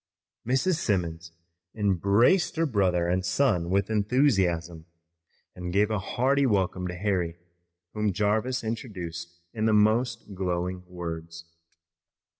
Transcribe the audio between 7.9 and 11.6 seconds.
whom Jarvis introduced in the most glowing words.